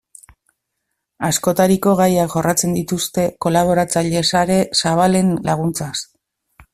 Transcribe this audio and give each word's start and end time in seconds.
Askotariko 1.27 1.93
gaiak 1.99 2.33
jorratzen 2.37 2.73
dituzte 2.79 3.27
kolaboratzaile 3.47 4.27
sare 4.31 4.57
zabalen 4.81 5.31
laguntzaz. 5.51 5.93